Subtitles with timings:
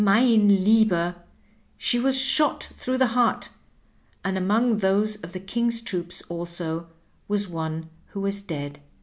[0.03, 1.13] Mein lAeber^
[1.77, 3.49] she was shot through the heart,
[4.25, 6.87] and among those of the King's troops also
[7.27, 8.79] was one who was dead."